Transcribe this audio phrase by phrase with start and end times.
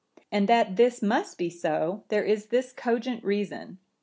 [0.31, 3.77] And that this must be so, there is this cogent reason.